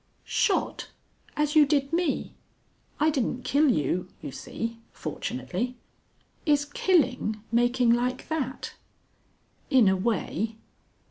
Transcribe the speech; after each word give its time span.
"Shot! 0.25 0.87
As 1.37 1.55
you 1.55 1.63
did 1.63 1.93
me?" 1.93 2.33
"I 2.99 3.11
didn't 3.11 3.43
kill 3.45 3.69
you, 3.69 4.09
you 4.19 4.31
see. 4.31 4.79
Fortunately." 4.91 5.75
"Is 6.43 6.65
killing 6.65 7.43
making 7.51 7.91
like 7.93 8.27
that?" 8.27 8.73
"In 9.69 9.87
a 9.87 9.95
way." 9.95 10.55